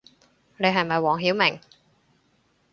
[0.57, 1.59] 你係咪黃曉明